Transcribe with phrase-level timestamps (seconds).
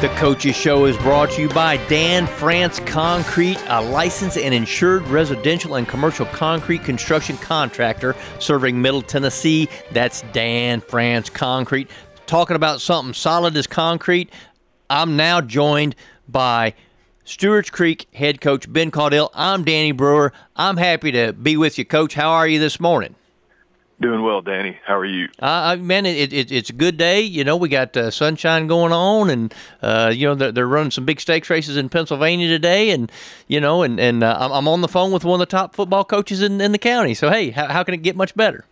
[0.00, 5.06] The Coaches Show is brought to you by Dan France Concrete, a licensed and insured
[5.06, 9.68] residential and commercial concrete construction contractor serving Middle Tennessee.
[9.92, 11.88] That's Dan France Concrete.
[12.26, 14.30] Talking about something solid as concrete,
[14.90, 15.94] I'm now joined
[16.28, 16.74] by
[17.24, 19.30] Stewart's Creek head coach Ben Caudill.
[19.32, 20.32] I'm Danny Brewer.
[20.56, 22.14] I'm happy to be with you, Coach.
[22.14, 23.14] How are you this morning?
[24.00, 24.76] Doing well, Danny.
[24.84, 25.28] How are you?
[25.38, 27.20] Uh, man, it, it, it's a good day.
[27.20, 30.90] You know, we got uh, sunshine going on, and uh, you know they're, they're, running
[30.90, 33.10] some big stakes races in Pennsylvania today, and
[33.46, 36.04] you know, and and uh, I'm on the phone with one of the top football
[36.04, 37.14] coaches in, in the county.
[37.14, 38.64] So hey, how, how can it get much better?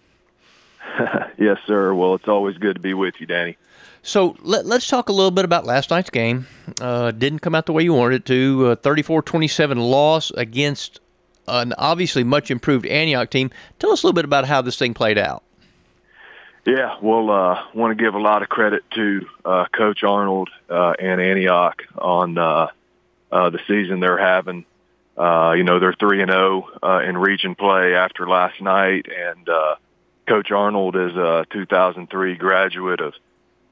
[1.38, 1.94] yes, sir.
[1.94, 3.56] Well, it's always good to be with you, Danny.
[4.02, 6.48] So let, us talk a little bit about last night's game.
[6.80, 8.70] Uh, didn't come out the way you wanted it to.
[8.70, 10.98] Uh, 34-27 loss against
[11.48, 13.50] an obviously much improved Antioch team.
[13.78, 15.42] Tell us a little bit about how this thing played out.
[16.64, 20.92] Yeah, well, uh, want to give a lot of credit to uh, Coach Arnold uh,
[20.98, 22.68] and Antioch on uh,
[23.32, 24.64] uh, the season they're having.
[25.18, 29.06] Uh, you know, they're three and zero oh, uh, in region play after last night,
[29.06, 29.48] and
[30.28, 33.14] Coach Arnold is a 2003 graduate of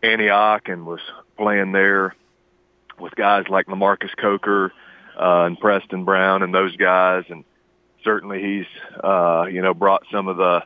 [0.02, 1.00] Antioch and was
[1.38, 2.16] playing there
[2.98, 4.72] with guys like Lamarcus Coker
[5.16, 7.44] and Preston Brown and those guys, and
[8.04, 8.66] certainly he's
[9.02, 10.62] uh, you know brought some of the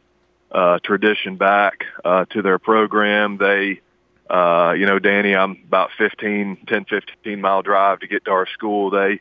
[0.51, 3.39] uh, tradition back uh, to their program.
[3.39, 3.81] They
[4.29, 8.47] uh, you know Danny, I'm about 15, 10, 15 mile drive to get to our
[8.47, 8.91] school.
[8.91, 9.21] They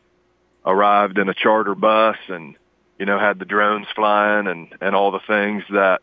[0.66, 2.56] arrived in a charter bus and
[3.00, 6.02] you know had the drones flying and and all the things that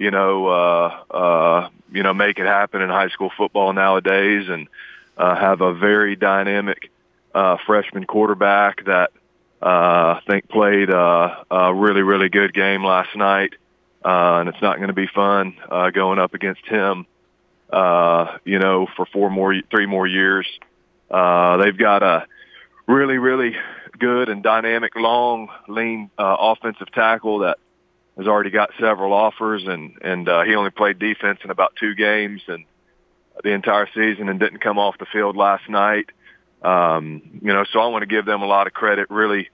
[0.00, 4.66] you know, uh, uh, you know, make it happen in high school football nowadays, and
[5.18, 6.90] uh, have a very dynamic
[7.34, 9.10] uh, freshman quarterback that
[9.60, 9.66] uh,
[10.30, 13.54] think played uh, a really, really good game last night,
[14.04, 17.06] uh, and it's not going to be fun uh, going up against him.
[17.70, 20.46] Uh, you know, for four more, three more years.
[21.08, 22.26] Uh, they've got a
[22.88, 23.56] really, really
[23.98, 27.58] good and dynamic, long, lean uh, offensive tackle that
[28.16, 31.94] has already got several offers, and and uh, he only played defense in about two
[31.94, 32.64] games and
[33.44, 36.06] the entire season, and didn't come off the field last night.
[36.62, 39.10] Um, you know, so I want to give them a lot of credit.
[39.10, 39.48] Really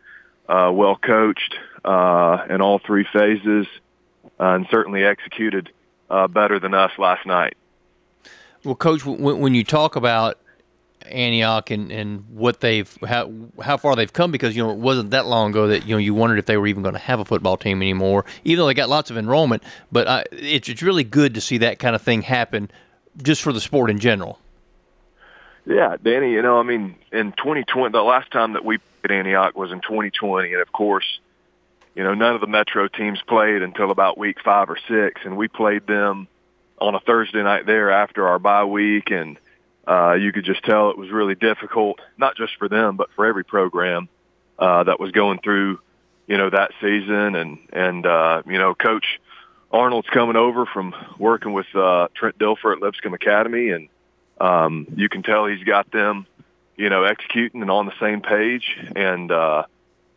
[0.49, 3.67] uh, well coached uh, in all three phases,
[4.39, 5.71] uh, and certainly executed
[6.11, 7.57] uh, better than us last night.
[8.65, 10.39] Well, coach, when, when you talk about
[11.05, 13.31] Antioch and, and what they've how
[13.63, 15.99] how far they've come because you know it wasn't that long ago that you know
[15.99, 18.25] you wondered if they were even going to have a football team anymore.
[18.45, 21.79] Even though they got lots of enrollment, but it's it's really good to see that
[21.79, 22.71] kind of thing happen
[23.23, 24.41] just for the sport in general.
[25.65, 26.33] Yeah, Danny.
[26.33, 29.81] You know, I mean, in 2020, the last time that we played Antioch was in
[29.81, 31.21] 2020, and of course,
[31.95, 35.37] you know, none of the Metro teams played until about week five or six, and
[35.37, 36.29] we played them
[36.79, 39.39] on a Thursday night there after our bye week, and
[39.87, 43.25] uh, you could just tell it was really difficult, not just for them, but for
[43.25, 44.09] every program
[44.59, 45.79] uh, that was going through,
[46.27, 47.35] you know, that season.
[47.37, 49.07] And and uh, you know, Coach
[49.73, 53.89] Arnold's coming over from working with uh, Trent Dilfer at Lipscomb Academy, and
[54.39, 56.27] um, you can tell he's got them,
[56.77, 58.77] you know, executing and on the same page.
[58.95, 59.65] And uh,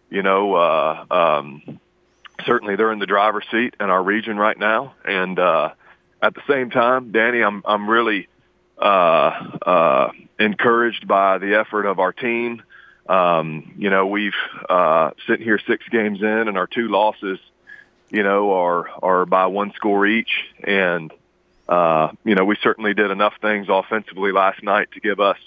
[0.09, 1.79] you know, uh, um,
[2.45, 4.93] certainly they're in the driver's seat in our region right now.
[5.05, 5.71] And uh,
[6.21, 8.27] at the same time, Danny, I'm I'm really
[8.77, 12.63] uh, uh, encouraged by the effort of our team.
[13.07, 14.33] Um, you know, we've
[14.69, 17.39] uh, sitting here six games in, and our two losses,
[18.09, 20.45] you know, are are by one score each.
[20.63, 21.11] And
[21.67, 25.37] uh, you know, we certainly did enough things offensively last night to give us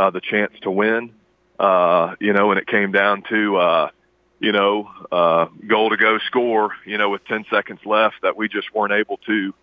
[0.00, 1.12] uh, the chance to win.
[1.58, 3.90] Uh, you know, and it came down to uh,
[4.38, 6.72] you know uh, goal to go score.
[6.86, 9.54] You know, with ten seconds left, that we just weren't able to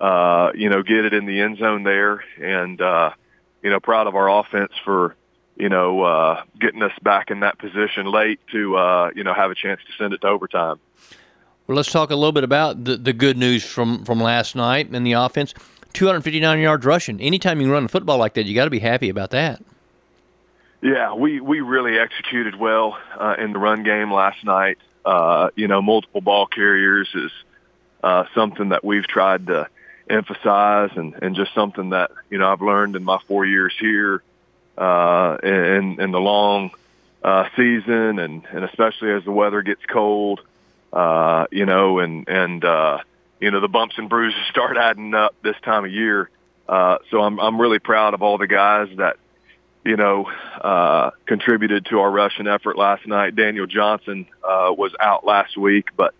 [0.00, 2.24] uh, you know, get it in the end zone there.
[2.40, 3.10] And, uh,
[3.62, 5.14] you know, proud of our offense for,
[5.56, 9.50] you know, uh, getting us back in that position late to, uh, you know, have
[9.50, 10.80] a chance to send it to overtime.
[11.66, 14.92] Well, let's talk a little bit about the, the good news from, from last night
[14.92, 15.52] in the offense.
[15.92, 17.20] 259 yards rushing.
[17.20, 19.62] Anytime you run a football like that, you got to be happy about that.
[20.82, 24.78] Yeah, we, we really executed well uh, in the run game last night.
[25.04, 27.30] Uh, you know, multiple ball carriers is
[28.02, 29.68] uh, something that we've tried to–
[30.10, 34.22] emphasize and, and just something that, you know, I've learned in my four years here,
[34.76, 36.70] uh, in, in the long,
[37.22, 40.40] uh, season and, and especially as the weather gets cold,
[40.92, 42.98] uh, you know, and, and, uh,
[43.40, 46.28] you know, the bumps and bruises start adding up this time of year.
[46.68, 49.16] Uh, so I'm I'm really proud of all the guys that
[49.84, 50.26] you know
[50.60, 53.36] uh, contributed to our rushing effort last night.
[53.36, 56.14] Daniel Johnson uh, was out last week, but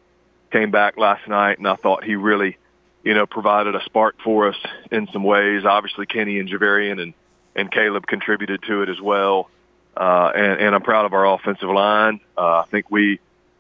[0.51, 2.57] came back last night, and I thought he really
[3.03, 4.57] you know provided a spark for us
[4.91, 5.65] in some ways.
[5.65, 7.15] Obviously, Kenny and Javarian and
[7.57, 9.51] and Caleb contributed to it as well.
[9.97, 12.21] Uh, and, and I'm proud of our offensive line.
[12.39, 13.19] Uh, I think we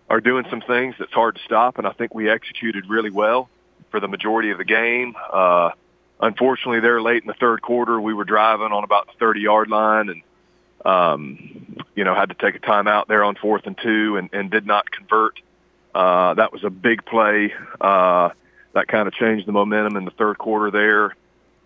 [0.08, 3.48] are doing some things that's hard to stop, and I think we executed really well
[3.90, 5.14] for the majority of the game.
[5.32, 5.70] Uh,
[6.20, 9.68] unfortunately, there late in the third quarter, we were driving on about the 30 yard
[9.68, 10.22] line, and
[10.84, 14.50] um, you know had to take a timeout there on fourth and two, and, and
[14.50, 15.40] did not convert.
[15.94, 17.52] Uh, that was a big play.
[17.80, 18.30] Uh,
[18.72, 21.16] that kind of changed the momentum in the third quarter there.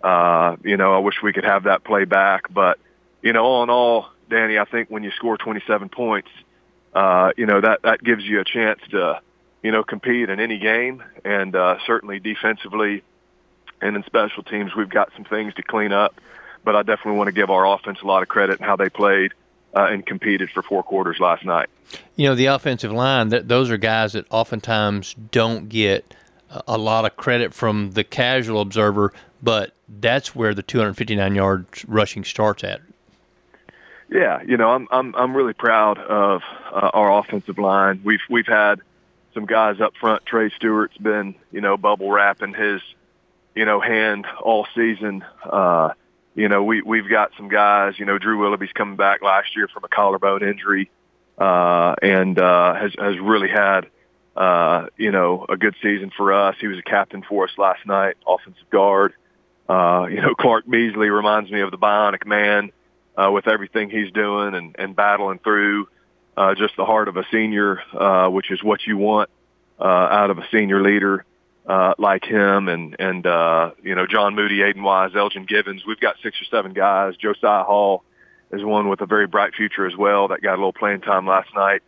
[0.02, 2.78] Uh, you know, I wish we could have that play back, but
[3.22, 6.28] you know, all in all, Danny, I think when you score 27 points,
[6.94, 9.20] uh, you know that that gives you a chance to,
[9.62, 13.02] you know, compete in any game, and uh, certainly defensively
[13.84, 16.20] and in special teams, we've got some things to clean up.
[16.64, 18.88] But I definitely want to give our offense a lot of credit in how they
[18.88, 19.32] played
[19.76, 21.68] uh, and competed for four quarters last night.
[22.16, 26.14] You know, the offensive line; that those are guys that oftentimes don't get
[26.66, 32.24] a lot of credit from the casual observer, but that's where the 259 yards rushing
[32.24, 32.80] starts at.
[34.08, 36.42] Yeah, you know, I'm I'm I'm really proud of
[36.72, 38.00] uh, our offensive line.
[38.04, 38.80] We've we've had
[39.34, 40.24] some guys up front.
[40.24, 42.80] Trey Stewart's been, you know, bubble wrapping his,
[43.54, 45.24] you know, hand all season.
[45.44, 45.90] Uh,
[46.34, 47.94] you know, we we've got some guys.
[47.98, 50.90] You know, Drew Willoughby's coming back last year from a collarbone injury,
[51.38, 53.86] uh, and uh, has has really had,
[54.36, 56.56] uh, you know, a good season for us.
[56.60, 59.14] He was a captain for us last night, offensive guard.
[59.68, 62.70] Uh, you know, Clark Beasley reminds me of the Bionic Man
[63.16, 65.88] uh, with everything he's doing and, and battling through
[66.36, 69.30] uh, just the heart of a senior, uh, which is what you want
[69.78, 71.24] uh, out of a senior leader
[71.66, 72.68] uh, like him.
[72.68, 75.84] And, and uh, you know, John Moody, Aiden Wise, Elgin Givens.
[75.86, 77.16] We've got six or seven guys.
[77.16, 78.04] Josiah Hall
[78.52, 81.26] is one with a very bright future as well that got a little playing time
[81.26, 81.82] last night.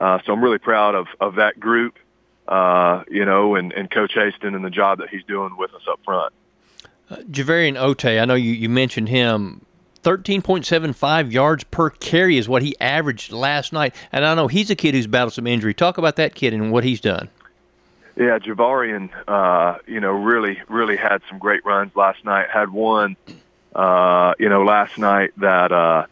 [0.00, 1.98] Uh, so I'm really proud of, of that group,
[2.48, 5.82] uh, you know, and, and Coach Haston and the job that he's doing with us
[5.88, 6.32] up front.
[7.10, 9.66] Uh, Javarian Ote, I know you, you mentioned him
[10.02, 13.94] 13.75 yards per carry is what he averaged last night.
[14.10, 15.74] And I know he's a kid who's battled some injury.
[15.74, 17.28] Talk about that kid and what he's done.
[18.20, 22.48] Yeah, Javarian, uh, you know, really, really had some great runs last night.
[22.52, 23.16] Had one,
[23.74, 26.04] uh, you know, last night that, uh,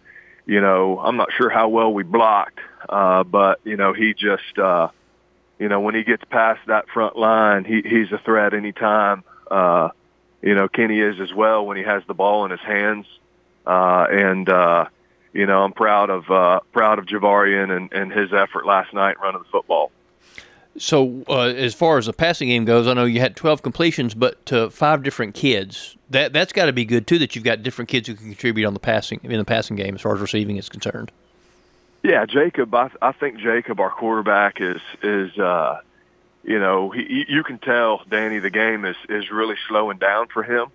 [0.47, 4.59] you know, I'm not sure how well we blocked, uh, but, you know, he just,
[4.59, 4.89] uh,
[5.59, 9.23] you know, when he gets past that front line, he, he's a threat anytime.
[9.51, 9.91] Uh,
[10.41, 13.05] you know, Kenny is as well when he has the ball in his hands.
[13.67, 14.87] Uh, and, uh,
[15.35, 19.21] you know, I'm proud of, uh, proud of Javarian and, and his effort last night
[19.21, 19.93] running the football.
[20.79, 24.15] So, uh, as far as the passing game goes, I know you had 12 completions,
[24.15, 25.97] but to five different kids.
[26.11, 27.19] That that's got to be good too.
[27.19, 29.95] That you've got different kids who can contribute on the passing in the passing game
[29.95, 31.13] as far as receiving is concerned.
[32.03, 32.75] Yeah, Jacob.
[32.75, 35.81] I, I think Jacob, our quarterback, is is uh,
[36.45, 40.43] you know he, you can tell Danny the game is is really slowing down for
[40.43, 40.69] him.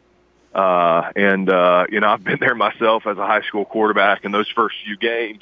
[0.53, 4.31] Uh, and, uh, you know, I've been there myself as a high school quarterback in
[4.31, 5.41] those first few games.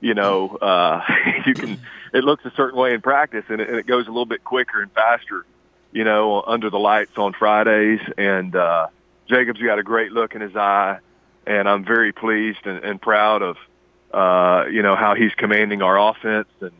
[0.00, 1.02] You know, uh,
[1.46, 1.80] you can,
[2.12, 4.44] it looks a certain way in practice and it, and it goes a little bit
[4.44, 5.44] quicker and faster,
[5.92, 8.00] you know, under the lights on Fridays.
[8.16, 8.88] And, uh,
[9.28, 10.98] Jacob's got a great look in his eye
[11.46, 13.56] and I'm very pleased and, and proud of,
[14.12, 16.72] uh, you know, how he's commanding our offense and,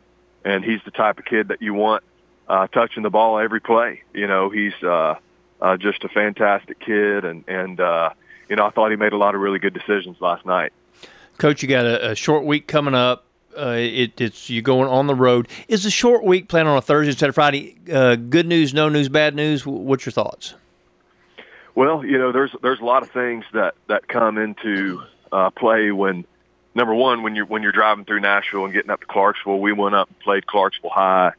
[0.45, 2.05] and he's the type of kid that you want,
[2.49, 4.03] uh, touching the ball every play.
[4.13, 5.17] You know, he's, uh,
[5.61, 8.11] uh, just a fantastic kid, and and uh,
[8.49, 10.73] you know I thought he made a lot of really good decisions last night.
[11.39, 13.25] Coach, you got a, a short week coming up.
[13.57, 15.49] Uh, it, it's you going on the road.
[15.69, 17.77] Is the short week planned on a Thursday instead of Friday?
[17.91, 19.65] Uh, good news, no news, bad news.
[19.65, 20.55] What's your thoughts?
[21.75, 25.03] Well, you know, there's there's a lot of things that that come into
[25.33, 26.27] uh, play when
[26.75, 29.59] number one when you're when you're driving through Nashville and getting up to Clarksville.
[29.59, 31.33] We went up and played Clarksville High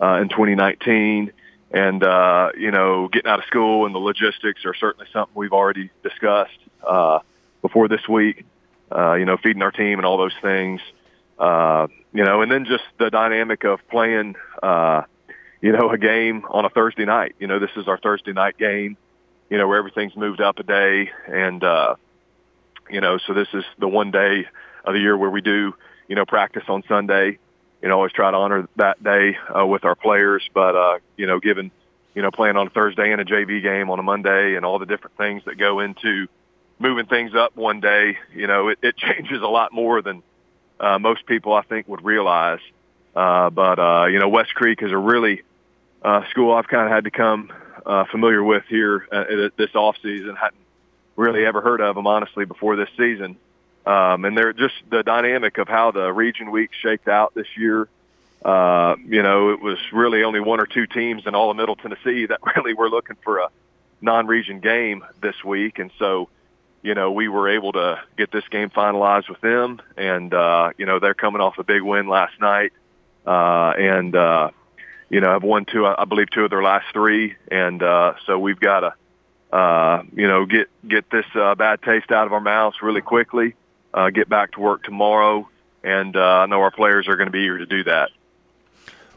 [0.00, 1.32] uh, in 2019
[1.74, 5.52] and uh, you know, getting out of school and the logistics are certainly something we've
[5.52, 7.18] already discussed uh,
[7.62, 8.44] before this week.
[8.90, 10.80] Uh, you know, feeding our team and all those things.
[11.38, 15.02] Uh, you know, and then just the dynamic of playing, uh,
[15.60, 17.34] you know, a game on a Thursday night.
[17.38, 18.96] You know, this is our Thursday night game.
[19.50, 21.96] You know, where everything's moved up a day, and uh,
[22.90, 24.46] you know, so this is the one day
[24.84, 25.74] of the year where we do,
[26.08, 27.38] you know, practice on Sunday
[27.84, 30.42] you know, always try to honor that day uh, with our players.
[30.54, 31.70] But uh, you know, given
[32.14, 34.78] you know playing on a Thursday and a JV game on a Monday and all
[34.78, 36.26] the different things that go into
[36.78, 40.22] moving things up one day, you know, it, it changes a lot more than
[40.80, 42.60] uh, most people I think would realize.
[43.14, 45.42] Uh, but uh, you know, West Creek is a really
[46.02, 47.52] uh, school I've kind of had to come
[47.86, 50.36] uh, familiar with here uh, this off season.
[50.36, 50.60] Hadn't
[51.16, 53.36] really ever heard of them honestly before this season.
[53.86, 57.88] Um, and they're just the dynamic of how the region week shaked out this year.
[58.42, 61.76] Uh, you know, it was really only one or two teams in all of Middle
[61.76, 63.48] Tennessee that really were looking for a
[64.00, 66.28] non-region game this week, and so
[66.84, 70.86] you know we were able to get this game finalized with them, and uh, you
[70.86, 72.72] know they're coming off a big win last night,
[73.26, 74.50] uh, and uh,
[75.08, 78.38] you know have won two, I believe, two of their last three, and uh, so
[78.38, 82.40] we've got to uh, you know get get this uh, bad taste out of our
[82.40, 83.54] mouths really quickly,
[83.94, 85.48] uh, get back to work tomorrow,
[85.82, 88.10] and uh, I know our players are going to be eager to do that.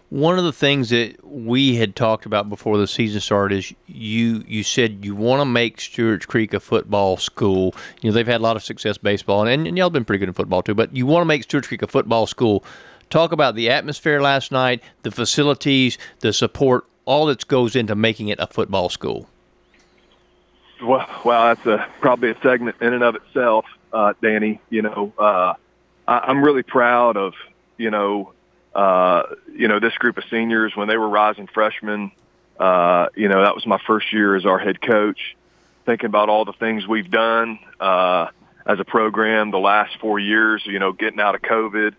[0.10, 4.44] One of the things that we had talked about before the season started is you
[4.48, 7.76] you said you want to make Stewart's Creek a football school.
[8.02, 10.20] You know they've had a lot of success baseball, and, and y'all have been pretty
[10.20, 10.76] good in football too.
[10.76, 12.64] But you want to make Stewart's Creek a football school.
[13.10, 18.30] Talk about the atmosphere last night, the facilities, the support, all that goes into making
[18.30, 19.28] it a football school.
[20.82, 24.62] Well, well, that's a, probably a segment in and of itself, uh, Danny.
[24.70, 25.56] You know, uh,
[26.08, 27.34] I, I'm really proud of
[27.78, 28.34] you know
[28.78, 32.12] uh, you know, this group of seniors, when they were rising freshmen,
[32.60, 35.36] uh, you know, that was my first year as our head coach.
[35.88, 38.28] Thinking about all the things we've done uh,
[38.68, 41.96] as a program the last four years, you know, getting out of COVID,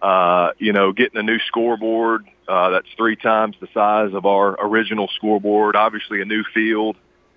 [0.00, 4.56] uh, you know, getting a new scoreboard uh, that's three times the size of our
[4.64, 5.74] original scoreboard.
[5.74, 6.96] Obviously, a new field.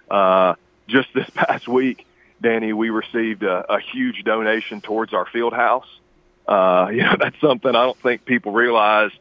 [0.09, 0.53] Uh,
[0.87, 2.05] just this past week,
[2.41, 5.87] Danny, we received a, a huge donation towards our field house.
[6.47, 9.11] Uh, you know, that's something I don't think people realize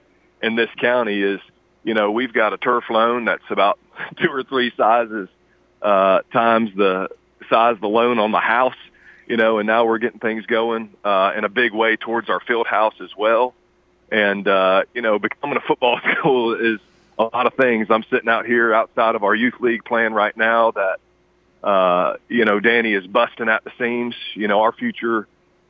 [0.42, 1.40] in this county is,
[1.84, 3.78] you know, we've got a turf loan that's about
[4.20, 5.28] two or three sizes
[5.80, 7.08] uh, times the
[7.50, 8.76] size of the loan on the house,
[9.26, 12.40] you know, and now we're getting things going uh, in a big way towards our
[12.40, 13.54] field house as well.
[14.10, 16.80] And, uh, you know, becoming a football school is
[17.18, 17.88] a lot of things.
[17.90, 21.00] I'm sitting out here outside of our youth league plan right now that,
[21.62, 24.14] uh, you know, Danny is busting at the seams.
[24.34, 25.26] You know, our future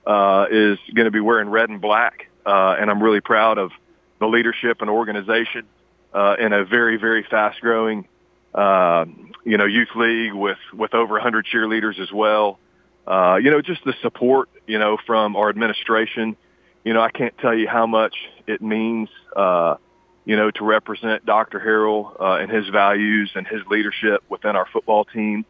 [0.07, 3.71] uh, is going to be wearing red and black, uh, and I'm really proud of
[4.19, 5.67] the leadership and organization
[6.13, 8.07] uh, in a very, very fast-growing,
[8.55, 9.05] uh,
[9.45, 12.59] you know, youth league with with over 100 cheerleaders as well.
[13.07, 16.37] Uh, you know, just the support, you know, from our administration.
[16.85, 18.15] You know, I can't tell you how much
[18.47, 19.77] it means, uh,
[20.25, 21.59] you know, to represent Dr.
[21.59, 25.45] Harrell uh, and his values and his leadership within our football team,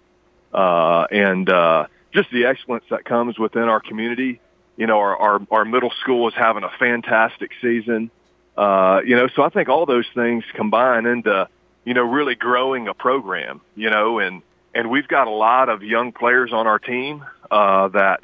[0.52, 4.40] uh, and uh, just the excellence that comes within our community.
[4.76, 8.10] You know, our, our, our middle school is having a fantastic season.
[8.56, 11.48] Uh, you know, so I think all those things combine into,
[11.84, 14.42] you know, really growing a program, you know, and,
[14.74, 18.20] and we've got a lot of young players on our team, uh, that,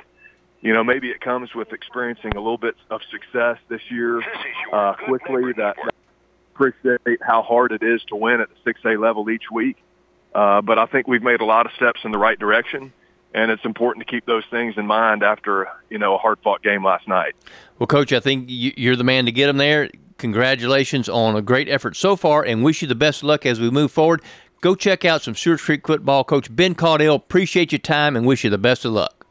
[0.61, 4.21] you know, maybe it comes with experiencing a little bit of success this year,
[4.73, 5.95] uh, quickly that, that
[6.54, 9.76] appreciate how hard it is to win at the 6A level each week.
[10.35, 12.92] Uh, but I think we've made a lot of steps in the right direction
[13.35, 16.62] and it's important to keep those things in mind after you know a hard fought
[16.62, 17.35] game last night.
[17.78, 19.90] Well, coach, I think you're the man to get them there.
[20.18, 23.61] Congratulations on a great effort so far, and wish you the best of luck as
[23.61, 24.23] we move forward.
[24.61, 26.25] Go check out some Stewart's Creek football.
[26.25, 29.26] Coach Ben Caudill, appreciate your time and wish you the best of luck.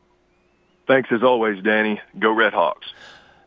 [0.88, 2.00] Thanks as always, Danny.
[2.18, 2.88] Go Red Hawks.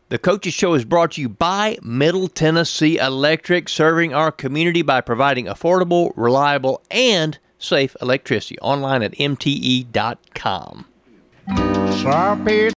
[0.09, 5.01] The Coaches Show is brought to you by Middle Tennessee Electric, serving our community by
[5.01, 10.85] providing affordable, reliable, and safe electricity online at mte.com.